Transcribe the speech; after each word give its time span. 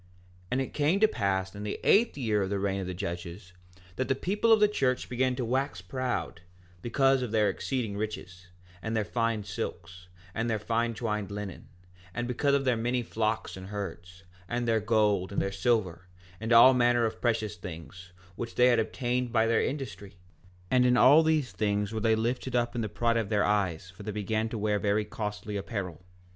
4:6 0.01 0.07
And 0.53 0.61
it 0.61 0.73
came 0.73 0.99
to 0.99 1.07
pass 1.07 1.53
in 1.53 1.61
the 1.61 1.79
eighth 1.83 2.17
year 2.17 2.41
of 2.41 2.49
the 2.49 2.57
reign 2.57 2.81
of 2.81 2.87
the 2.87 2.93
judges, 2.95 3.53
that 3.97 4.07
the 4.07 4.15
people 4.15 4.51
of 4.51 4.59
the 4.59 4.67
church 4.67 5.07
began 5.07 5.35
to 5.35 5.45
wax 5.45 5.79
proud, 5.79 6.41
because 6.81 7.21
of 7.21 7.29
their 7.29 7.49
exceeding 7.49 7.95
riches, 7.95 8.47
and 8.81 8.97
their 8.97 9.05
fine 9.05 9.43
silks, 9.43 10.07
and 10.33 10.49
their 10.49 10.57
fine 10.57 10.95
twined 10.95 11.29
linen, 11.29 11.67
and 12.15 12.27
because 12.27 12.55
of 12.55 12.65
their 12.65 12.75
many 12.75 13.03
flocks 13.03 13.55
and 13.55 13.67
herds, 13.67 14.23
and 14.49 14.67
their 14.67 14.79
gold 14.79 15.31
and 15.31 15.39
their 15.39 15.51
silver, 15.51 16.07
and 16.39 16.51
all 16.51 16.73
manner 16.73 17.05
of 17.05 17.21
precious 17.21 17.55
things, 17.55 18.11
which 18.35 18.55
they 18.55 18.69
had 18.69 18.79
obtained 18.79 19.31
by 19.31 19.45
their 19.45 19.61
industry; 19.61 20.15
and 20.71 20.83
in 20.83 20.97
all 20.97 21.21
these 21.21 21.51
things 21.51 21.93
were 21.93 21.99
they 21.99 22.15
lifted 22.15 22.55
up 22.55 22.73
in 22.73 22.81
the 22.81 22.89
pride 22.89 23.17
of 23.17 23.29
their 23.29 23.45
eyes, 23.45 23.91
for 23.91 24.01
they 24.01 24.11
began 24.11 24.49
to 24.49 24.57
wear 24.57 24.79
very 24.79 25.05
costly 25.05 25.55
apparel. 25.55 26.01